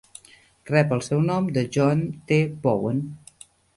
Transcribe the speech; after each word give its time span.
Rep 0.69 0.95
el 0.95 1.03
seu 1.07 1.21
nom 1.27 1.49
de 1.57 1.65
John 1.77 2.01
T. 2.33 2.41
Bowen. 2.65 3.03